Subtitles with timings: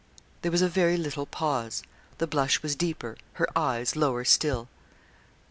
[0.41, 1.83] There was a very little pause,
[2.17, 4.67] the blush was deeper, her eyes lower still.